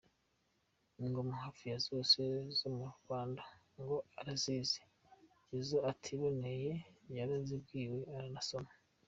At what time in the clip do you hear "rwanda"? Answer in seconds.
2.99-3.43